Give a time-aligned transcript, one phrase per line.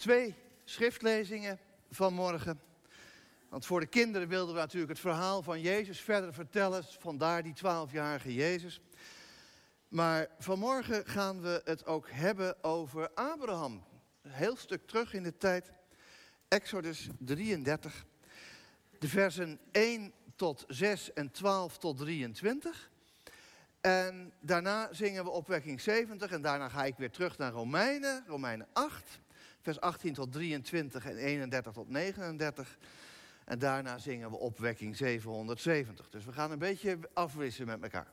[0.00, 0.34] Twee
[0.64, 1.58] schriftlezingen
[1.90, 2.60] vanmorgen.
[3.48, 6.84] Want voor de kinderen wilden we natuurlijk het verhaal van Jezus verder vertellen.
[6.98, 8.80] Vandaar die twaalfjarige Jezus.
[9.88, 13.84] Maar vanmorgen gaan we het ook hebben over Abraham.
[14.22, 15.72] Een heel stuk terug in de tijd.
[16.48, 18.04] Exodus 33.
[18.98, 22.90] De versen 1 tot 6 en 12 tot 23.
[23.80, 28.68] En daarna zingen we opwekking 70 en daarna ga ik weer terug naar Romeinen, Romeinen
[28.72, 29.20] 8,
[29.60, 32.78] vers 18 tot 23 en 31 tot 39.
[33.44, 36.10] En daarna zingen we opwekking 770.
[36.10, 38.12] Dus we gaan een beetje afwisselen met elkaar.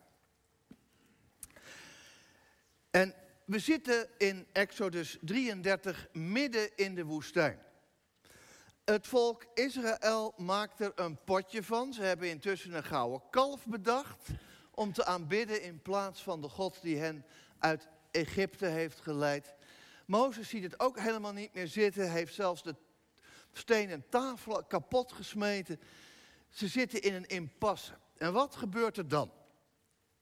[2.90, 3.14] En
[3.46, 7.60] we zitten in Exodus 33 midden in de woestijn.
[8.86, 11.94] Het volk Israël maakt er een potje van.
[11.94, 14.28] Ze hebben intussen een gouden kalf bedacht
[14.72, 17.26] om te aanbidden in plaats van de God die hen
[17.60, 19.56] uit Egypte heeft geleid.
[20.08, 22.76] Mozes ziet het ook helemaal niet meer zitten, heeft zelfs de
[23.52, 25.80] stenen tafel kapot gesmeten.
[26.50, 27.94] Ze zitten in een impasse.
[28.18, 29.32] En wat gebeurt er dan?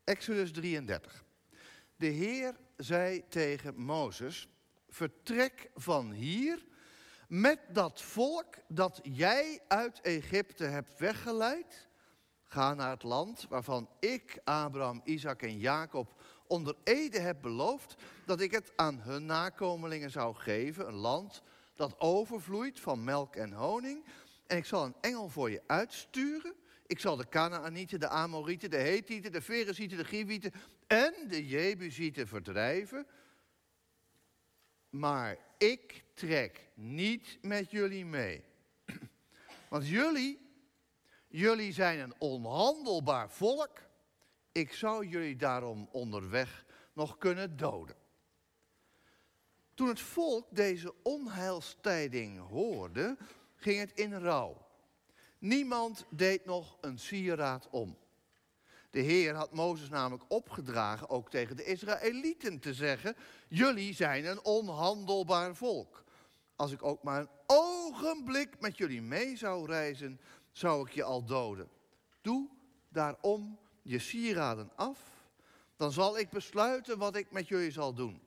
[0.04, 1.24] Exodus 33.
[1.96, 4.48] De Heer zei tegen Mozes:
[4.90, 6.66] Vertrek van hier
[7.28, 11.88] met dat volk dat jij uit Egypte hebt weggeleid.
[12.44, 18.42] Ga naar het land waarvan ik, Abraham, Isaac en Jacob onder ede heb beloofd dat
[18.42, 20.88] ik het aan hun nakomelingen zou geven.
[20.88, 21.42] Een land
[21.76, 24.06] dat overvloeit van melk en honing.
[24.48, 26.54] En ik zal een engel voor je uitsturen.
[26.88, 30.54] Ik zal de Canaanieten, de Amorieten, de Hethieten, de Ferezieten, de Givieten
[30.88, 33.08] en de Jebusieten verdrijven.
[34.90, 38.44] Maar ik trek niet met jullie mee.
[39.70, 40.40] Want jullie,
[41.28, 43.78] jullie zijn een onhandelbaar volk.
[44.56, 47.96] Ik zou jullie daarom onderweg nog kunnen doden.
[49.74, 53.18] Toen het volk deze onheilstijding hoorde,
[53.56, 54.68] ging het in rouw.
[55.38, 57.98] Niemand deed nog een sieraad om.
[58.90, 63.16] De Heer had Mozes namelijk opgedragen ook tegen de Israëlieten te zeggen:
[63.48, 66.04] Jullie zijn een onhandelbaar volk.
[66.56, 70.20] Als ik ook maar een ogenblik met jullie mee zou reizen,
[70.52, 71.70] zou ik je al doden.
[72.22, 72.50] Doe
[72.90, 75.00] daarom je sieraden af,
[75.76, 78.22] dan zal ik besluiten wat ik met jullie zal doen.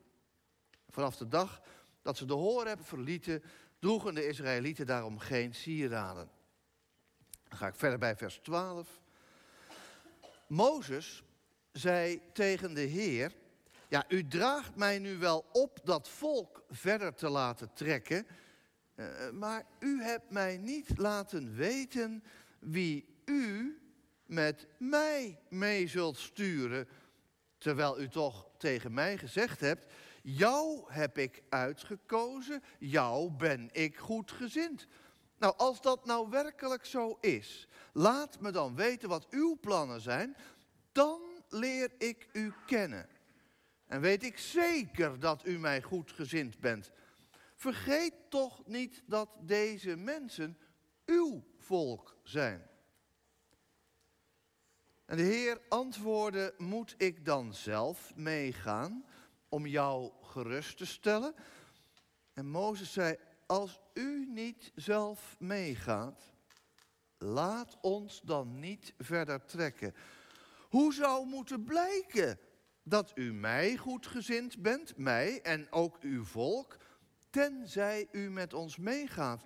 [0.89, 1.61] Vanaf de dag
[2.01, 3.43] dat ze de Horeb verlieten,
[3.79, 6.29] droegen de Israëlieten daarom geen sieraden.
[7.47, 8.99] Dan ga ik verder bij vers 12.
[10.47, 11.23] Mozes
[11.71, 13.33] zei tegen de Heer:
[13.87, 18.27] Ja, u draagt mij nu wel op dat volk verder te laten trekken,
[18.95, 22.23] eh, maar u hebt mij niet laten weten
[22.59, 23.79] wie u
[24.29, 26.87] met mij mee zult sturen,
[27.57, 34.31] terwijl u toch tegen mij gezegd hebt: Jou heb ik uitgekozen, jou ben ik goed
[34.31, 34.87] gezind.
[35.37, 40.35] Nou, als dat nou werkelijk zo is, laat me dan weten wat uw plannen zijn,
[40.91, 43.09] dan leer ik u kennen.
[43.87, 46.91] En weet ik zeker dat u mij goed gezind bent.
[47.55, 50.57] Vergeet toch niet dat deze mensen
[51.05, 52.68] uw volk zijn.
[55.09, 59.05] En de Heer antwoordde, moet ik dan zelf meegaan
[59.47, 61.33] om jou gerust te stellen?
[62.33, 66.33] En Mozes zei, als u niet zelf meegaat,
[67.17, 69.93] laat ons dan niet verder trekken.
[70.69, 72.39] Hoe zou moeten blijken
[72.83, 76.77] dat u mij goedgezind bent, mij en ook uw volk,
[77.29, 79.43] tenzij u met ons meegaat?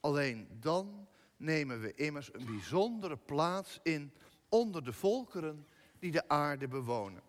[0.00, 4.12] Alleen dan nemen we immers een bijzondere plaats in
[4.48, 5.66] onder de volkeren
[5.98, 7.22] die de aarde bewonen.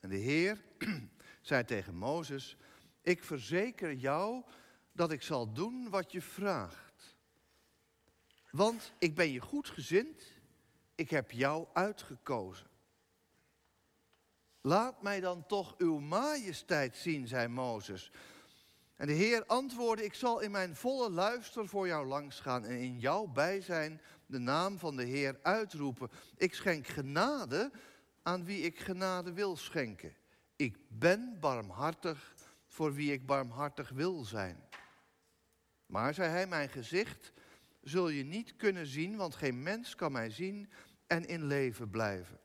[0.00, 0.64] En de Heer
[1.40, 2.56] zei tegen Mozes,
[3.00, 4.44] ik verzeker jou
[4.92, 7.16] dat ik zal doen wat je vraagt.
[8.50, 10.22] Want ik ben je goed gezind,
[10.94, 12.70] ik heb jou uitgekozen.
[14.60, 18.10] Laat mij dan toch uw majesteit zien, zei Mozes.
[19.02, 22.98] En de Heer antwoordde, ik zal in mijn volle luister voor jou langsgaan en in
[22.98, 26.10] jouw bijzijn de naam van de Heer uitroepen.
[26.36, 27.70] Ik schenk genade
[28.22, 30.16] aan wie ik genade wil schenken.
[30.56, 32.34] Ik ben barmhartig
[32.66, 34.64] voor wie ik barmhartig wil zijn.
[35.86, 37.32] Maar, zei hij, mijn gezicht
[37.80, 40.70] zul je niet kunnen zien, want geen mens kan mij zien
[41.06, 42.40] en in leven blijven.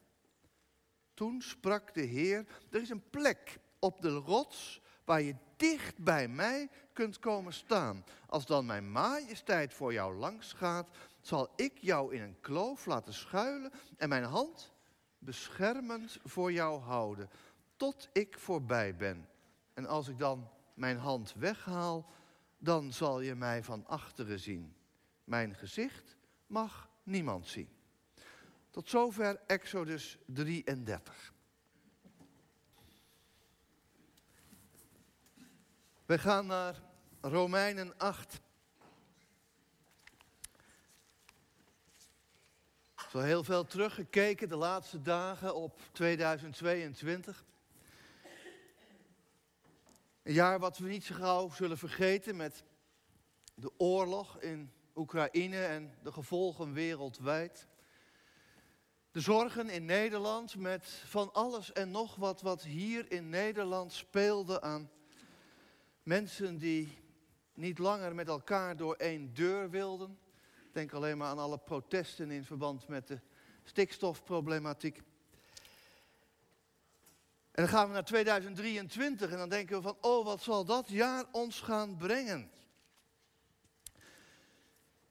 [1.13, 6.27] Toen sprak de Heer, er is een plek op de rots waar je dicht bij
[6.27, 8.03] mij kunt komen staan.
[8.25, 10.89] Als dan mijn majesteit voor jou langs gaat,
[11.21, 14.73] zal ik jou in een kloof laten schuilen en mijn hand
[15.17, 17.29] beschermend voor jou houden,
[17.75, 19.29] tot ik voorbij ben.
[19.73, 22.09] En als ik dan mijn hand weghaal,
[22.57, 24.75] dan zal je mij van achteren zien.
[25.23, 26.17] Mijn gezicht
[26.47, 27.69] mag niemand zien.
[28.69, 31.35] Tot zover Exodus 33.
[36.07, 36.81] We gaan naar
[37.21, 38.39] Romeinen 8.
[43.09, 47.45] Zo heel veel teruggekeken de laatste dagen op 2022.
[50.23, 52.63] Een jaar wat we niet zo gauw zullen vergeten met
[53.55, 57.67] de oorlog in Oekraïne en de gevolgen wereldwijd.
[59.11, 64.61] De zorgen in Nederland met van alles en nog wat wat hier in Nederland speelde
[64.61, 64.95] aan
[66.07, 66.97] mensen die
[67.53, 70.19] niet langer met elkaar door één deur wilden.
[70.71, 73.19] Denk alleen maar aan alle protesten in verband met de
[73.63, 74.97] stikstofproblematiek.
[77.51, 80.89] En dan gaan we naar 2023 en dan denken we van, oh wat zal dat
[80.89, 82.51] jaar ons gaan brengen?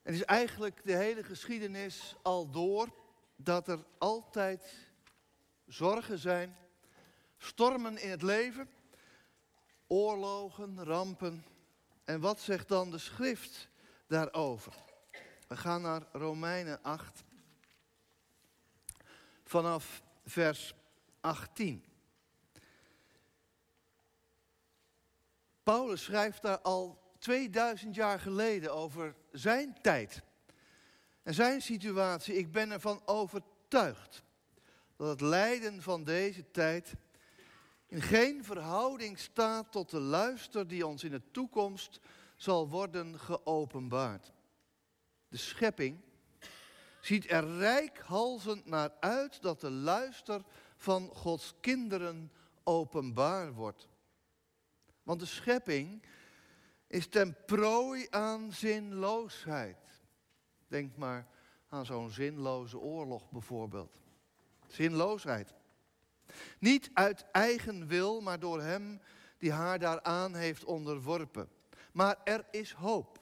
[0.02, 2.88] Het is eigenlijk de hele geschiedenis al door
[3.36, 4.74] dat er altijd
[5.66, 6.56] zorgen zijn,
[7.38, 8.68] stormen in het leven,
[9.86, 11.44] oorlogen, rampen.
[12.04, 13.68] En wat zegt dan de schrift
[14.06, 14.72] daarover?
[15.48, 17.24] We gaan naar Romeinen 8,
[19.44, 20.74] vanaf vers
[21.20, 21.84] 18.
[25.62, 30.22] Paulus schrijft daar al 2000 jaar geleden over zijn tijd
[31.22, 32.36] en zijn situatie.
[32.36, 34.22] Ik ben ervan overtuigd
[34.96, 36.94] dat het lijden van deze tijd
[37.86, 42.00] in geen verhouding staat tot de luister die ons in de toekomst
[42.36, 44.32] zal worden geopenbaard.
[45.28, 46.00] De schepping
[47.00, 50.42] ziet er rijkhalzend naar uit dat de luister
[50.76, 53.88] van Gods kinderen openbaar wordt.
[55.02, 56.02] Want de schepping
[56.86, 59.78] is ten prooi aan zinloosheid.
[60.68, 61.26] Denk maar
[61.68, 64.00] aan zo'n zinloze oorlog bijvoorbeeld.
[64.66, 65.54] Zinloosheid.
[66.58, 69.00] Niet uit eigen wil, maar door hem
[69.38, 71.48] die haar daaraan heeft onderworpen.
[71.92, 73.20] Maar er is hoop,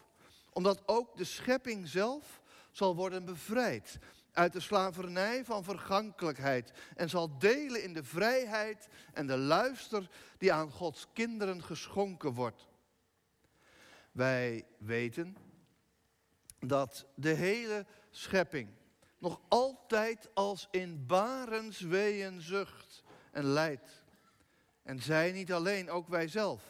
[0.52, 3.98] omdat ook de schepping zelf zal worden bevrijd
[4.32, 10.08] uit de slavernij van vergankelijkheid en zal delen in de vrijheid en de luister
[10.38, 12.68] die aan Gods kinderen geschonken wordt.
[14.12, 15.36] Wij weten
[16.58, 18.68] dat de hele schepping
[19.24, 24.04] nog altijd als in barensweeën zucht en lijdt.
[24.82, 26.62] En zij niet alleen, ook wij zelf,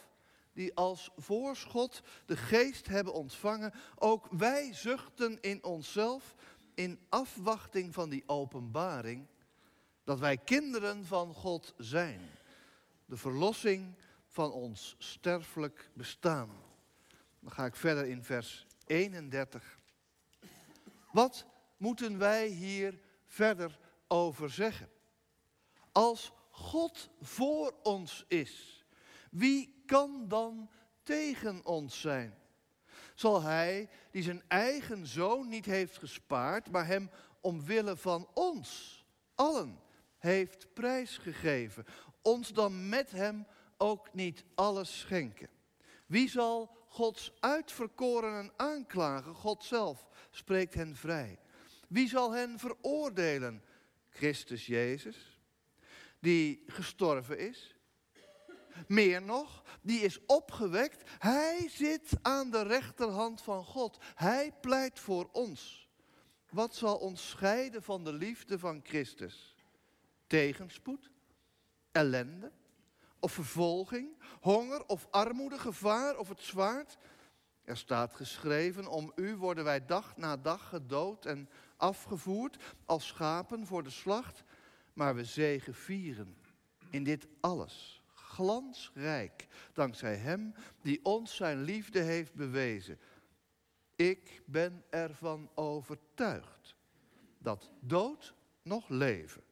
[0.53, 6.35] die als voorschot de geest hebben ontvangen, ook wij zuchten in onszelf
[6.73, 9.27] in afwachting van die openbaring
[10.03, 12.21] dat wij kinderen van God zijn.
[13.05, 13.95] De verlossing
[14.27, 16.49] van ons sterfelijk bestaan.
[17.39, 19.79] Dan ga ik verder in vers 31.
[21.11, 21.45] Wat
[21.85, 24.89] moeten wij hier verder over zeggen?
[25.91, 28.85] Als God voor ons is,
[29.31, 30.69] wie kan dan
[31.03, 32.37] tegen ons zijn?
[33.15, 37.09] Zal hij, die zijn eigen zoon niet heeft gespaard, maar hem
[37.41, 39.03] omwille van ons,
[39.35, 39.79] allen,
[40.17, 41.85] heeft prijsgegeven,
[42.21, 43.47] ons dan met hem
[43.77, 45.49] ook niet alles schenken?
[46.05, 49.35] Wie zal Gods uitverkorenen aanklagen?
[49.35, 51.39] God zelf spreekt hen vrij.
[51.87, 53.63] Wie zal hen veroordelen?
[54.09, 55.39] Christus Jezus,
[56.19, 57.75] die gestorven is.
[58.87, 61.09] Meer nog, die is opgewekt.
[61.19, 63.97] Hij zit aan de rechterhand van God.
[64.15, 65.89] Hij pleit voor ons.
[66.49, 69.55] Wat zal ons scheiden van de liefde van Christus?
[70.27, 71.09] Tegenspoed?
[71.91, 72.51] Ellende?
[73.19, 74.17] Of vervolging?
[74.41, 75.59] Honger of armoede?
[75.59, 76.97] Gevaar of het zwaard?
[77.63, 81.49] Er staat geschreven, om u worden wij dag na dag gedood en
[81.85, 84.43] afgevoerd als schapen voor de slacht.
[84.93, 86.37] Maar we zegen vieren
[86.89, 92.99] in dit alles glansrijk, dankzij Hem die ons zijn liefde heeft bewezen.
[93.95, 96.75] Ik ben ervan overtuigd
[97.37, 99.43] dat dood nog leven,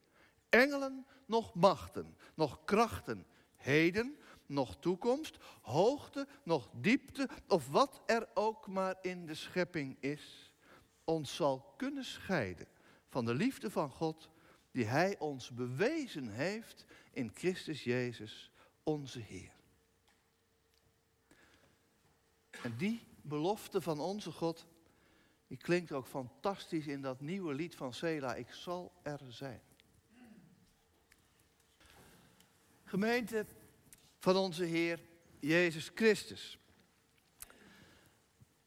[0.50, 3.25] engelen nog machten, nog krachten,
[3.56, 10.43] heden nog toekomst, hoogte nog diepte, of wat er ook maar in de schepping is,
[11.04, 12.68] ons zal kunnen scheiden
[13.08, 14.30] van de liefde van God
[14.72, 18.52] die Hij ons bewezen heeft in Christus Jezus,
[18.84, 19.52] onze Heer.
[22.50, 24.68] En die belofte van onze God,
[25.48, 29.62] die klinkt ook fantastisch in dat nieuwe lied van Sela, ik zal er zijn.
[32.84, 33.46] Gemeente
[34.20, 35.00] van onze Heer,
[35.40, 36.58] Jezus Christus.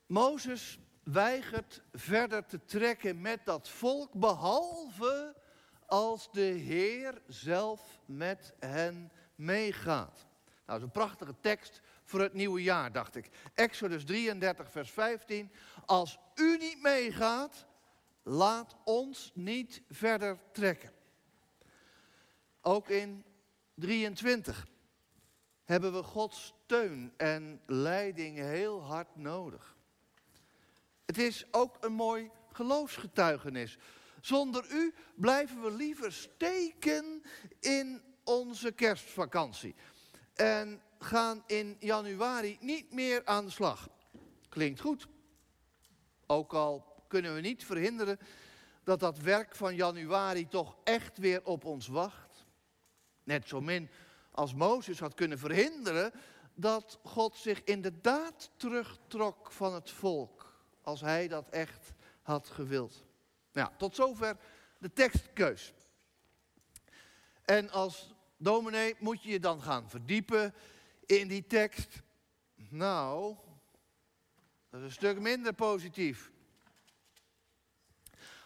[0.07, 0.78] Mozes
[1.12, 5.36] weigert verder te trekken met dat volk, behalve
[5.86, 10.14] als de Heer zelf met hen meegaat.
[10.16, 10.26] Nou,
[10.66, 13.30] dat is een prachtige tekst voor het nieuwe jaar, dacht ik.
[13.54, 15.50] Exodus 33, vers 15.
[15.84, 17.66] Als u niet meegaat,
[18.22, 20.92] laat ons niet verder trekken.
[22.60, 23.25] Ook in
[23.75, 24.66] 23
[25.64, 29.75] hebben we Gods steun en leiding heel hard nodig.
[31.06, 33.78] Het is ook een mooi geloofsgetuigenis.
[34.20, 37.22] Zonder u blijven we liever steken
[37.60, 39.75] in onze kerstvakantie.
[40.34, 43.88] En gaan in januari niet meer aan de slag.
[44.48, 45.06] Klinkt goed.
[46.26, 48.18] Ook al kunnen we niet verhinderen
[48.84, 52.44] dat dat werk van januari toch echt weer op ons wacht.
[53.25, 53.90] Net zo min
[54.30, 56.12] als Mozes had kunnen verhinderen
[56.54, 60.45] dat God zich inderdaad terugtrok van het volk.
[60.87, 63.05] Als hij dat echt had gewild.
[63.52, 64.37] Nou, tot zover
[64.78, 65.73] de tekstkeus.
[67.45, 70.55] En als dominee moet je je dan gaan verdiepen
[71.07, 72.02] in die tekst.
[72.55, 73.37] Nou,
[74.71, 76.31] dat is een stuk minder positief.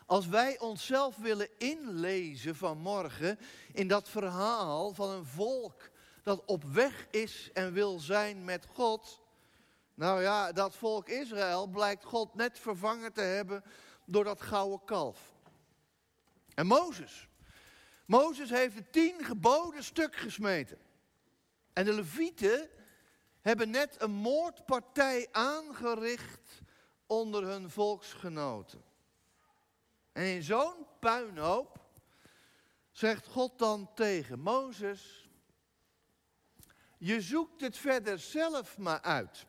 [0.06, 3.38] Als wij onszelf willen inlezen vanmorgen
[3.72, 5.90] in dat verhaal van een volk
[6.22, 9.19] dat op weg is en wil zijn met God.
[10.00, 13.64] Nou ja, dat volk Israël blijkt God net vervangen te hebben
[14.04, 15.34] door dat gouden kalf.
[16.54, 17.28] En Mozes.
[18.06, 20.78] Mozes heeft de tien geboden stuk gesmeten.
[21.72, 22.68] En de Levieten
[23.40, 26.62] hebben net een moordpartij aangericht
[27.06, 28.84] onder hun volksgenoten.
[30.12, 31.78] En in zo'n puinhoop
[32.90, 35.28] zegt God dan tegen Mozes:
[36.98, 39.48] Je zoekt het verder zelf maar uit.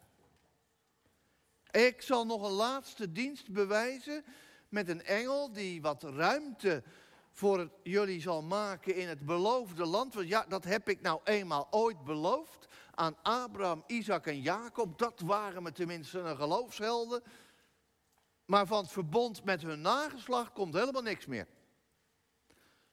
[1.72, 4.26] Ik zal nog een laatste dienst bewijzen
[4.70, 6.84] met een engel die wat ruimte
[7.32, 10.14] voor jullie zal maken in het beloofde land.
[10.14, 14.98] Want ja, dat heb ik nou eenmaal ooit beloofd aan Abraham, Isaac en Jacob.
[14.98, 17.24] Dat waren me tenminste een geloofshelden.
[18.46, 21.48] Maar van het verbond met hun nageslacht komt helemaal niks meer.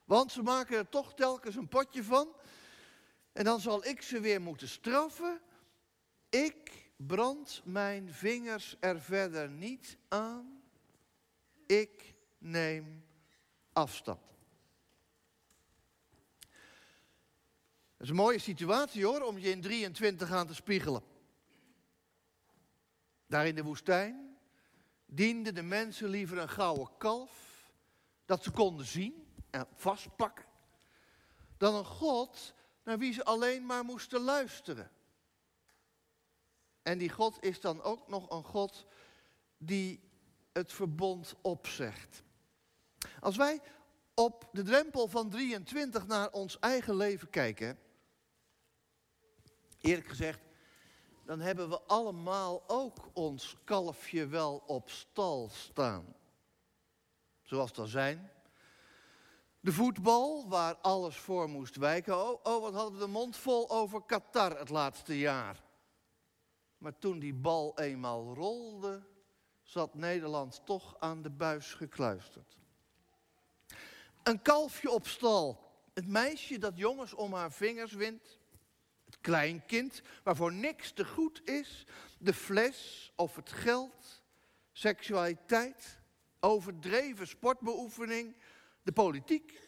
[0.05, 2.27] Want ze maken er toch telkens een potje van.
[3.31, 5.41] En dan zal ik ze weer moeten straffen.
[6.29, 10.61] Ik brand mijn vingers er verder niet aan.
[11.65, 13.05] Ik neem
[13.73, 14.21] afstand.
[17.97, 21.03] Dat is een mooie situatie hoor, om je in 23 aan te spiegelen.
[23.27, 24.37] Daar in de woestijn
[25.05, 27.63] dienden de mensen liever een gouden kalf,
[28.25, 30.45] dat ze konden zien en vastpakken,
[31.57, 32.53] dan een God
[32.83, 34.91] naar wie ze alleen maar moesten luisteren.
[36.89, 38.85] En die God is dan ook nog een God
[39.57, 39.99] die
[40.51, 42.23] het verbond opzegt.
[43.19, 43.61] Als wij
[44.13, 47.79] op de drempel van 23 naar ons eigen leven kijken,
[49.81, 50.39] eerlijk gezegd,
[51.25, 56.15] dan hebben we allemaal ook ons kalfje wel op stal staan.
[57.41, 58.31] Zoals dat zijn.
[59.59, 62.29] De voetbal, waar alles voor moest wijken.
[62.29, 65.67] Oh, oh, wat hadden we de mond vol over Qatar het laatste jaar.
[66.79, 69.01] Maar toen die bal eenmaal rolde,
[69.63, 72.57] zat Nederland toch aan de buis gekluisterd.
[74.23, 75.67] Een kalfje op stal.
[75.93, 78.39] Het meisje dat jongens om haar vingers wint.
[79.05, 81.85] Het kleinkind waarvoor niks te goed is.
[82.17, 84.23] De fles of het geld.
[84.71, 85.99] Seksualiteit.
[86.39, 88.35] Overdreven sportbeoefening.
[88.83, 89.67] De politiek.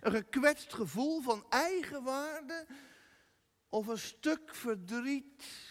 [0.00, 2.66] Een gekwetst gevoel van eigenwaarde.
[3.68, 5.67] Of een stuk verdriet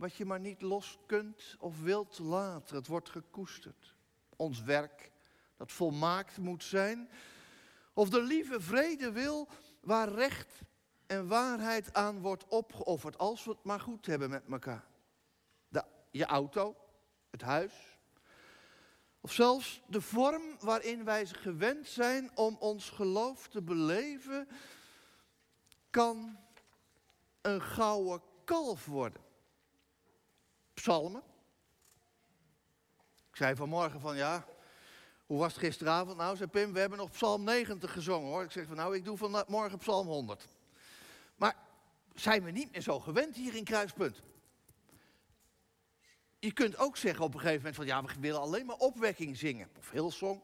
[0.00, 2.76] wat je maar niet los kunt of wilt laten.
[2.76, 3.94] Het wordt gekoesterd.
[4.36, 5.12] Ons werk,
[5.56, 7.10] dat volmaakt moet zijn.
[7.92, 9.48] Of de lieve vrede wil
[9.80, 10.60] waar recht
[11.06, 13.18] en waarheid aan wordt opgeofferd.
[13.18, 14.84] Als we het maar goed hebben met elkaar.
[15.68, 16.76] De, je auto,
[17.30, 17.98] het huis.
[19.20, 24.48] Of zelfs de vorm waarin wij gewend zijn om ons geloof te beleven,
[25.90, 26.38] kan
[27.40, 29.28] een gouden kalf worden.
[30.80, 31.22] Psalmen.
[33.30, 34.46] Ik zei vanmorgen van ja,
[35.26, 36.16] hoe was het gisteravond?
[36.16, 38.42] Nou, zei Pim, we hebben nog Psalm 90 gezongen hoor.
[38.42, 40.48] Ik zeg van nou, ik doe vanmorgen Psalm 100.
[41.36, 41.56] Maar
[42.14, 44.22] zijn we niet meer zo gewend hier in Kruispunt?
[46.38, 49.36] Je kunt ook zeggen op een gegeven moment van ja, we willen alleen maar opwekking
[49.36, 49.70] zingen.
[49.78, 50.42] Of Hillsong.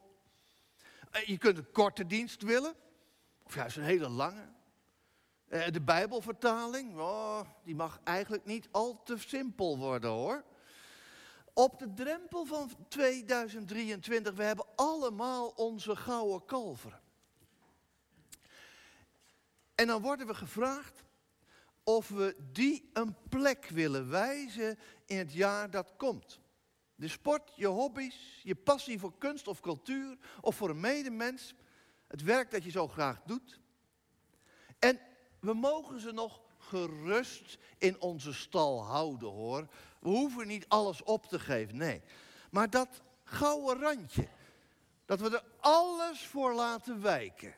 [1.11, 2.75] Eh, je kunt een korte dienst willen.
[3.43, 4.49] Of juist een hele lange.
[5.49, 10.45] Eh, de Bijbelvertaling, oh, die mag eigenlijk niet al te simpel worden hoor.
[11.53, 17.01] Op de drempel van 2023, we hebben allemaal onze gouden kalveren.
[19.75, 21.05] En dan worden we gevraagd
[21.85, 26.41] of we die een plek willen wijzen in het jaar dat komt.
[26.95, 31.55] De sport, je hobby's, je passie voor kunst of cultuur of voor een medemens,
[32.07, 33.61] het werk dat je zo graag doet.
[34.79, 35.01] En
[35.47, 39.69] we mogen ze nog gerust in onze stal houden hoor.
[40.01, 42.03] We hoeven niet alles op te geven, nee.
[42.51, 44.29] Maar dat gouden randje,
[45.05, 47.55] dat we er alles voor laten wijken,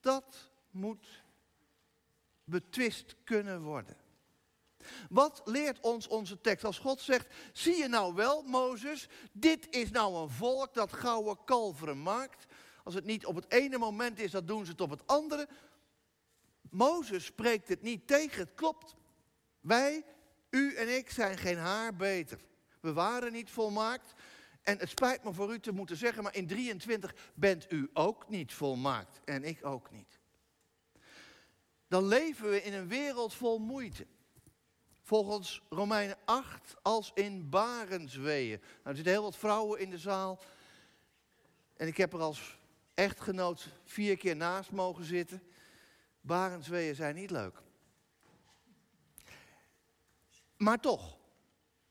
[0.00, 1.22] dat moet
[2.44, 3.96] betwist kunnen worden.
[5.08, 9.90] Wat leert ons onze tekst als God zegt, zie je nou wel Mozes, dit is
[9.90, 12.46] nou een volk dat gouden kalveren maakt.
[12.82, 15.48] Als het niet op het ene moment is, dan doen ze het op het andere.
[16.74, 18.96] Mozes spreekt het niet tegen, het klopt.
[19.60, 20.04] Wij,
[20.50, 22.38] u en ik zijn geen haar beter.
[22.80, 24.14] We waren niet volmaakt.
[24.62, 28.28] En het spijt me voor u te moeten zeggen, maar in 23 bent u ook
[28.28, 29.20] niet volmaakt.
[29.24, 30.18] En ik ook niet.
[31.88, 34.06] Dan leven we in een wereld vol moeite.
[35.02, 38.58] Volgens Romeinen 8 als in barensweeën.
[38.58, 40.42] Nou, er zitten heel wat vrouwen in de zaal.
[41.76, 42.58] En ik heb er als
[42.94, 45.42] echtgenoot vier keer naast mogen zitten.
[46.24, 47.62] Barensweeën zijn niet leuk.
[50.56, 51.18] Maar toch,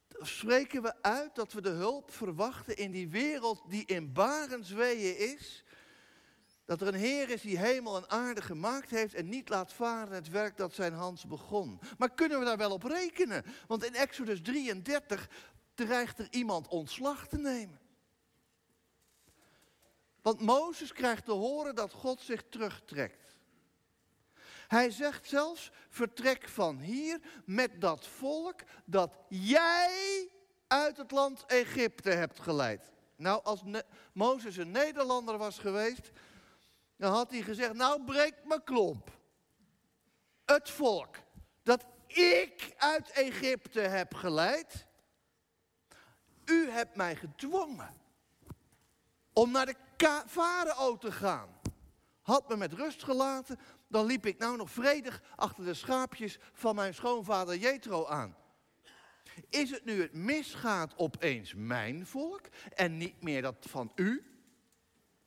[0.09, 5.63] spreken we uit dat we de hulp verwachten in die wereld die in barensweeën is.
[6.65, 10.13] Dat er een Heer is die hemel en aarde gemaakt heeft en niet laat varen
[10.13, 11.79] het werk dat zijn hand begon.
[11.97, 13.45] Maar kunnen we daar wel op rekenen?
[13.67, 15.29] Want in Exodus 33
[15.73, 17.79] dreigt er iemand ontslag te nemen.
[20.21, 23.22] Want Mozes krijgt te horen dat God zich terugtrekt.
[24.73, 30.29] Hij zegt zelfs, vertrek van hier met dat volk dat jij
[30.67, 32.91] uit het land Egypte hebt geleid.
[33.15, 33.63] Nou, als
[34.13, 36.11] Mozes een Nederlander was geweest,
[36.95, 39.17] dan had hij gezegd, nou breek mijn klomp.
[40.45, 41.15] Het volk
[41.63, 44.85] dat ik uit Egypte heb geleid,
[46.45, 48.01] u hebt mij gedwongen
[49.33, 49.75] om naar de
[50.27, 51.61] farao te gaan.
[52.23, 53.59] Had me met rust gelaten,
[53.93, 58.35] dan liep ik nou nog vredig achter de schaapjes van mijn schoonvader Jethro aan.
[59.49, 62.41] Is het nu het misgaat opeens mijn volk
[62.73, 64.23] en niet meer dat van u?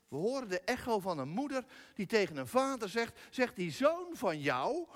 [0.09, 4.07] We horen de echo van een moeder die tegen een vader zegt, zegt die zoon
[4.13, 4.87] van jou,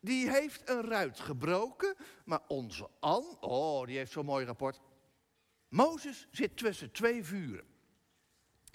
[0.00, 4.80] die heeft een ruit gebroken, maar onze An, oh die heeft zo'n mooi rapport.
[5.68, 7.64] Mozes zit tussen twee vuren.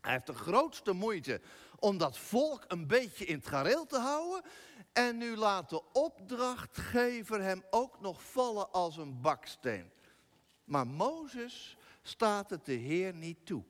[0.01, 1.41] Hij heeft de grootste moeite
[1.81, 4.41] om dat volk een beetje in het gareel te houden.
[4.93, 9.91] En nu laat de opdrachtgever hem ook nog vallen als een baksteen.
[10.63, 13.63] Maar Mozes staat het de Heer niet toe.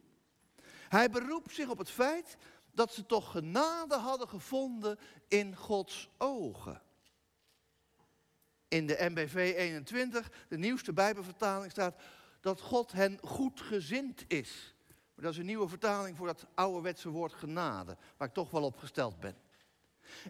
[0.90, 2.38] Hij beroept zich op het feit
[2.72, 6.82] dat ze toch genade hadden gevonden in Gods ogen.
[8.68, 12.02] In de MBV 21, de nieuwste Bijbelvertaling, staat
[12.42, 14.76] dat God hen goed gezind is.
[15.22, 18.78] Dat is een nieuwe vertaling voor dat ouderwetse woord genade, waar ik toch wel op
[18.78, 19.36] gesteld ben.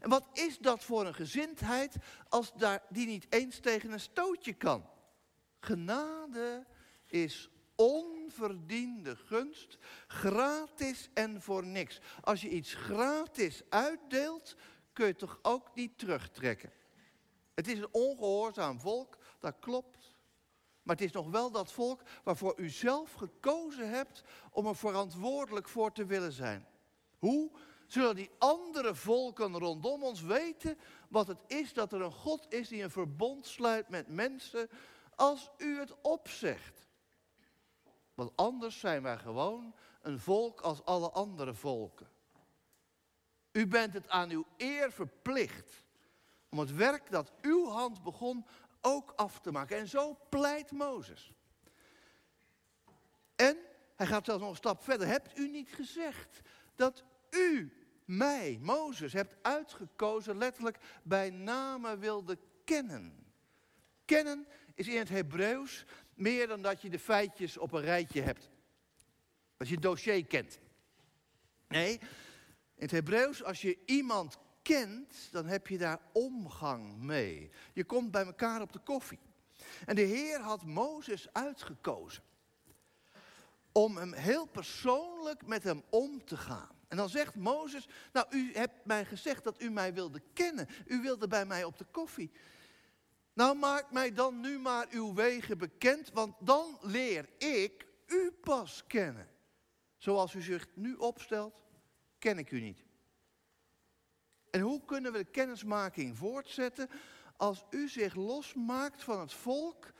[0.01, 1.95] En wat is dat voor een gezindheid
[2.29, 4.89] als daar, die niet eens tegen een stootje kan?
[5.59, 6.65] Genade
[7.05, 9.77] is onverdiende gunst,
[10.07, 11.99] gratis en voor niks.
[12.21, 14.55] Als je iets gratis uitdeelt,
[14.93, 16.71] kun je toch ook niet terugtrekken.
[17.53, 20.15] Het is een ongehoorzaam volk, dat klopt.
[20.83, 25.67] Maar het is nog wel dat volk waarvoor u zelf gekozen hebt om er verantwoordelijk
[25.67, 26.67] voor te willen zijn.
[27.17, 27.51] Hoe
[27.87, 30.77] zullen die andere volken rondom ons weten
[31.09, 34.69] wat het is dat er een God is die een verbond sluit met mensen
[35.15, 36.87] als u het opzegt?
[38.13, 42.09] Want anders zijn wij gewoon een volk als alle andere volken.
[43.51, 45.85] U bent het aan uw eer verplicht
[46.49, 48.45] om het werk dat uw hand begon
[48.81, 49.77] ook af te maken.
[49.77, 51.33] En zo pleit Mozes.
[53.35, 53.57] En
[53.95, 55.07] hij gaat zelfs nog een stap verder.
[55.07, 56.41] Hebt u niet gezegd
[56.75, 57.73] dat u
[58.05, 63.33] mij, Mozes, hebt uitgekozen, letterlijk bij name wilde kennen?
[64.05, 68.49] Kennen is in het Hebreeuws meer dan dat je de feitjes op een rijtje hebt.
[69.57, 70.59] Als je het dossier kent.
[71.67, 71.99] Nee,
[72.75, 77.51] in het Hebreeuws, als je iemand kent, dan heb je daar omgang mee.
[77.73, 79.19] Je komt bij elkaar op de koffie.
[79.85, 82.23] En de Heer had Mozes uitgekozen
[83.71, 86.79] om hem heel persoonlijk met hem om te gaan.
[86.87, 90.67] En dan zegt Mozes, nou u hebt mij gezegd dat u mij wilde kennen.
[90.85, 92.31] U wilde bij mij op de koffie.
[93.33, 98.83] Nou maak mij dan nu maar uw wegen bekend, want dan leer ik u pas
[98.87, 99.29] kennen.
[99.97, 101.61] Zoals u zich nu opstelt,
[102.19, 102.83] ken ik u niet.
[104.51, 106.89] En hoe kunnen we de kennismaking voortzetten
[107.37, 109.91] als u zich losmaakt van het volk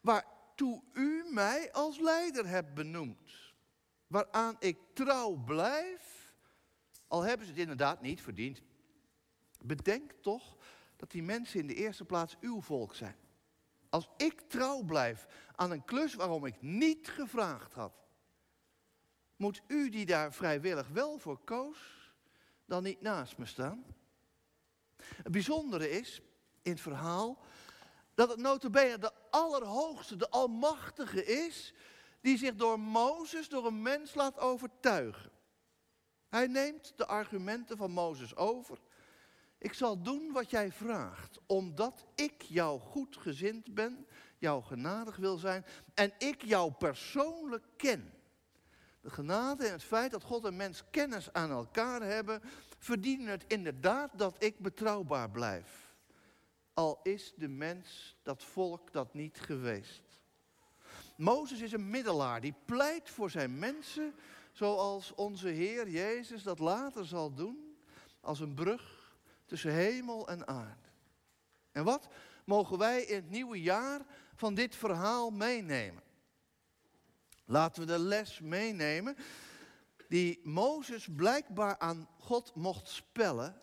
[0.00, 3.54] waartoe u mij als leider hebt benoemd?
[4.06, 6.34] Waaraan ik trouw blijf,
[7.06, 8.62] al hebben ze het inderdaad niet verdiend.
[9.60, 10.56] Bedenk toch
[10.96, 13.16] dat die mensen in de eerste plaats uw volk zijn.
[13.88, 17.92] Als ik trouw blijf aan een klus waarom ik niet gevraagd had,
[19.36, 22.01] moet u die daar vrijwillig wel voor koos,
[22.64, 23.84] dan niet naast me staan?
[24.96, 26.20] Het bijzondere is
[26.62, 27.44] in het verhaal
[28.14, 31.74] dat het notabene de allerhoogste, de almachtige is,
[32.20, 35.30] die zich door Mozes, door een mens laat overtuigen.
[36.28, 38.78] Hij neemt de argumenten van Mozes over.
[39.58, 44.06] Ik zal doen wat jij vraagt, omdat ik jou goed gezind ben,
[44.38, 48.12] jou genadig wil zijn en ik jou persoonlijk ken.
[49.02, 52.42] De genade en het feit dat God en mens kennis aan elkaar hebben,
[52.78, 55.94] verdienen het inderdaad dat ik betrouwbaar blijf.
[56.74, 60.02] Al is de mens, dat volk, dat niet geweest.
[61.16, 64.14] Mozes is een middelaar die pleit voor zijn mensen,
[64.52, 67.76] zoals onze Heer Jezus dat later zal doen,
[68.20, 69.14] als een brug
[69.46, 70.88] tussen hemel en aarde.
[71.72, 72.08] En wat
[72.44, 74.00] mogen wij in het nieuwe jaar
[74.34, 76.02] van dit verhaal meenemen?
[77.52, 79.16] Laten we de les meenemen
[80.08, 83.60] die Mozes blijkbaar aan God mocht spellen,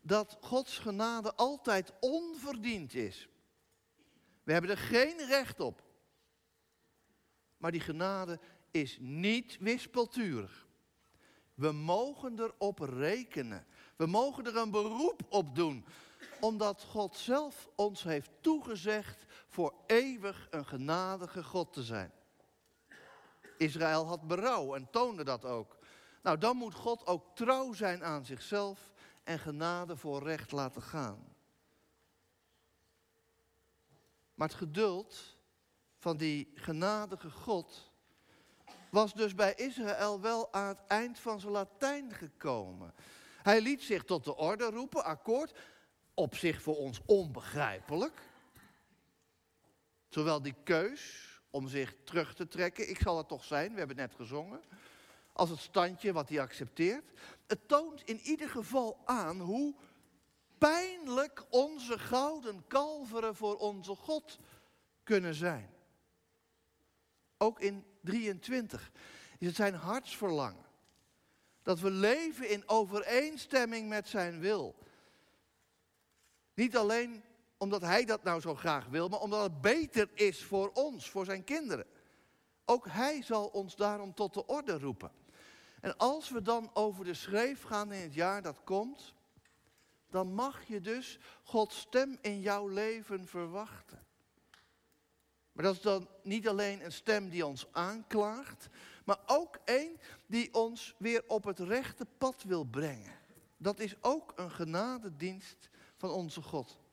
[0.00, 3.28] dat Gods genade altijd onverdiend is.
[4.42, 5.82] We hebben er geen recht op.
[7.56, 8.40] Maar die genade
[8.70, 10.66] is niet wispelturig.
[11.54, 13.66] We mogen erop rekenen.
[13.96, 15.84] We mogen er een beroep op doen.
[16.40, 22.12] Omdat God zelf ons heeft toegezegd voor eeuwig een genadige God te zijn.
[23.58, 25.76] Israël had berouw en toonde dat ook.
[26.22, 28.92] Nou, dan moet God ook trouw zijn aan zichzelf
[29.24, 31.34] en genade voor recht laten gaan.
[34.34, 35.36] Maar het geduld
[35.98, 37.92] van die genadige God
[38.90, 42.94] was dus bij Israël wel aan het eind van zijn Latijn gekomen.
[43.42, 45.58] Hij liet zich tot de orde roepen, akkoord,
[46.14, 48.22] op zich voor ons onbegrijpelijk.
[50.08, 52.90] Zowel die keus om zich terug te trekken.
[52.90, 54.60] Ik zal het toch zijn, we hebben het net gezongen.
[55.32, 57.10] Als het standje wat hij accepteert.
[57.46, 59.74] Het toont in ieder geval aan hoe
[60.58, 64.38] pijnlijk onze gouden kalveren voor onze God
[65.02, 65.70] kunnen zijn.
[67.38, 68.90] Ook in 23
[69.38, 70.66] is het zijn hartsverlangen.
[71.62, 74.74] Dat we leven in overeenstemming met zijn wil.
[76.54, 77.24] Niet alleen
[77.64, 81.24] omdat hij dat nou zo graag wil, maar omdat het beter is voor ons, voor
[81.24, 81.86] zijn kinderen.
[82.64, 85.10] Ook hij zal ons daarom tot de orde roepen.
[85.80, 89.14] En als we dan over de schreef gaan in het jaar dat komt,
[90.10, 94.06] dan mag je dus Gods stem in jouw leven verwachten.
[95.52, 98.68] Maar dat is dan niet alleen een stem die ons aanklaagt,
[99.04, 103.12] maar ook een die ons weer op het rechte pad wil brengen.
[103.56, 106.83] Dat is ook een genadedienst van onze God.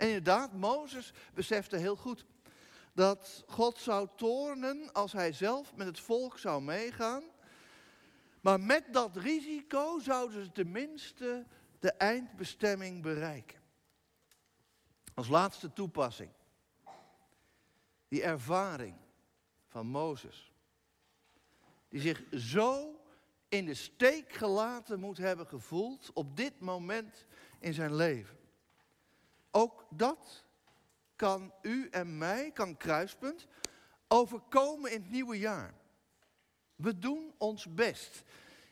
[0.00, 2.24] En inderdaad, Mozes besefte heel goed
[2.92, 7.22] dat God zou toornen als hij zelf met het volk zou meegaan.
[8.40, 11.46] Maar met dat risico zouden ze tenminste
[11.78, 13.60] de eindbestemming bereiken.
[15.14, 16.30] Als laatste toepassing.
[18.08, 18.96] Die ervaring
[19.66, 20.52] van Mozes.
[21.88, 23.00] Die zich zo
[23.48, 27.26] in de steek gelaten moet hebben gevoeld op dit moment
[27.58, 28.39] in zijn leven.
[29.50, 30.44] Ook dat
[31.16, 33.46] kan u en mij, kan kruispunt,
[34.08, 35.74] overkomen in het nieuwe jaar.
[36.76, 38.22] We doen ons best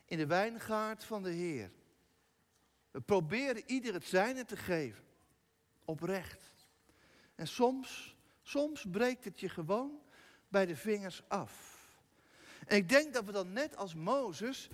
[0.04, 1.70] in de wijngaard van de Heer.
[2.90, 5.04] We proberen ieder het zijne te geven.
[5.84, 6.50] Oprecht.
[7.34, 10.00] En soms, soms breekt het je gewoon
[10.48, 11.76] bij de vingers af.
[12.66, 14.68] En ik denk dat we dan net als Mozes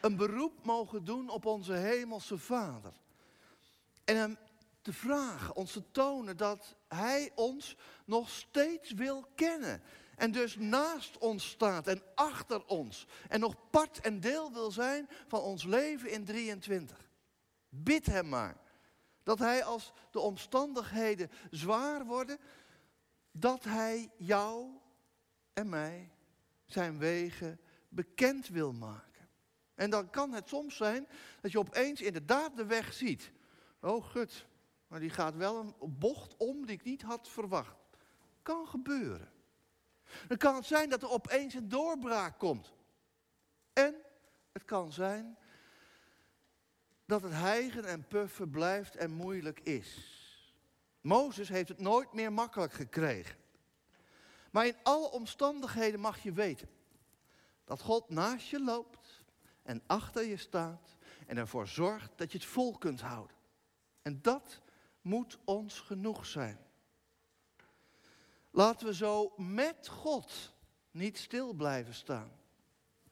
[0.00, 2.92] een beroep mogen doen op onze hemelse Vader.
[4.04, 4.38] En hem
[4.82, 9.82] te vragen, ons te tonen dat Hij ons nog steeds wil kennen.
[10.16, 13.06] En dus naast ons staat en achter ons.
[13.28, 17.10] En nog part en deel wil zijn van ons leven in 23.
[17.68, 18.56] Bid Hem maar.
[19.22, 22.38] Dat Hij als de omstandigheden zwaar worden,
[23.32, 24.70] dat Hij jou
[25.52, 26.10] en mij
[26.66, 29.28] zijn wegen bekend wil maken.
[29.74, 31.08] En dan kan het soms zijn
[31.40, 33.30] dat je opeens inderdaad de weg ziet.
[33.80, 34.46] Oh gut,
[34.88, 37.76] maar die gaat wel een bocht om die ik niet had verwacht.
[38.42, 39.32] Kan gebeuren.
[40.28, 42.72] Dan kan het zijn dat er opeens een doorbraak komt.
[43.72, 43.94] En
[44.52, 45.38] het kan zijn
[47.04, 50.16] dat het hijgen en puffen blijft en moeilijk is.
[51.00, 53.36] Mozes heeft het nooit meer makkelijk gekregen.
[54.50, 56.68] Maar in alle omstandigheden mag je weten
[57.64, 59.22] dat God naast je loopt
[59.62, 60.96] en achter je staat
[61.26, 63.36] en ervoor zorgt dat je het vol kunt houden.
[64.02, 64.60] En dat
[65.00, 66.58] moet ons genoeg zijn.
[68.50, 70.52] Laten we zo met God
[70.90, 72.30] niet stil blijven staan,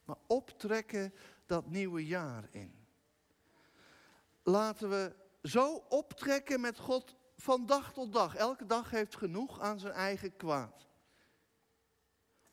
[0.04, 1.14] maar optrekken
[1.46, 2.86] dat nieuwe jaar in.
[4.42, 8.34] Laten we zo optrekken met God van dag tot dag.
[8.34, 10.86] Elke dag heeft genoeg aan zijn eigen kwaad.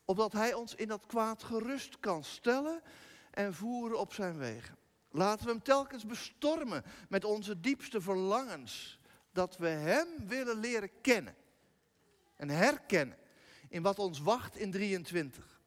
[0.04, 2.82] Opdat hij ons in dat kwaad gerust kan stellen
[3.30, 4.76] en voeren op zijn wegen.
[5.10, 8.98] Laten we hem telkens bestormen met onze diepste verlangens.
[9.34, 11.34] Dat we hem willen leren kennen.
[12.36, 13.16] En herkennen
[13.68, 15.60] in wat ons wacht in 23.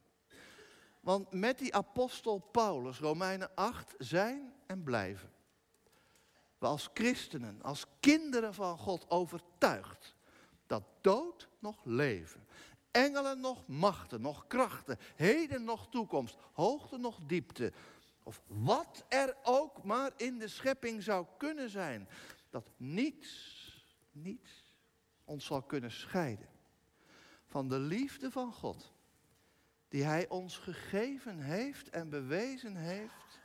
[1.00, 5.32] Want met die apostel Paulus, Romeinen 8, zijn en blijven.
[6.58, 10.16] We als christenen, als kinderen van God overtuigd
[10.68, 12.48] dat dood nog leven,
[12.92, 17.74] engelen nog machten, nog krachten, heden nog toekomst, hoogte nog diepte,
[18.24, 22.08] of wat er ook maar in de schepping zou kunnen zijn,
[22.58, 24.74] dat niets, niets
[25.24, 26.50] ons zal kunnen scheiden
[27.46, 28.94] van de liefde van God,
[29.88, 33.40] die Hij ons gegeven heeft en bewezen heeft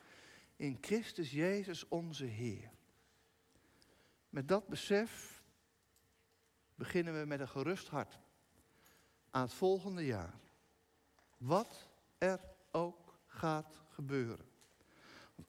[0.56, 2.70] in Christus Jezus onze Heer.
[4.28, 5.42] Met dat besef
[6.74, 8.18] beginnen we met een gerust hart
[9.30, 10.40] aan het volgende jaar.
[11.36, 14.50] Wat er ook gaat gebeuren.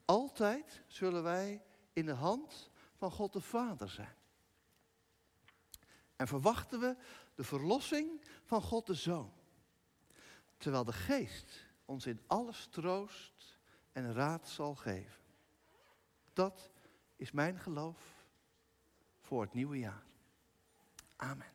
[0.05, 1.61] Altijd zullen wij
[1.93, 2.71] in de hand
[3.03, 4.15] van God de Vader zijn.
[6.15, 6.95] En verwachten we
[7.35, 9.33] de verlossing van God de Zoon.
[10.57, 13.59] Terwijl de Geest ons in alles troost
[13.91, 15.21] en raad zal geven.
[16.33, 16.69] Dat
[17.15, 18.25] is mijn geloof
[19.19, 20.03] voor het nieuwe jaar.
[21.15, 21.52] Amen.